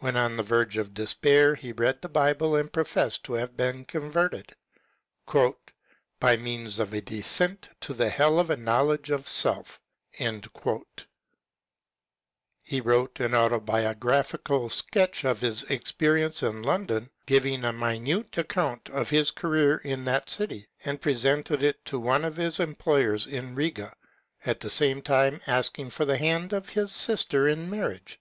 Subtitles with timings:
[0.00, 3.84] When on the verge of despair, he read the Bible and professed to have been
[3.84, 4.56] converted
[5.26, 5.26] *'
[6.20, 9.80] by means of a descent to the hell of a knowledge of self
[10.18, 10.26] He
[12.80, 19.30] wrote an autobiographic sketch of his experience in London, giving a minute account of his
[19.30, 23.94] career in that city, and presented it to one of his employers in Riga,
[24.44, 28.18] at the same time asking for the hand of his sister in marriage.